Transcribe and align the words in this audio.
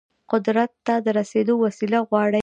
قدرت 0.31 0.71
ته 0.85 0.93
د 1.05 1.07
رسیدل 1.19 1.55
وسيله 1.65 1.99
غواړي. 2.09 2.39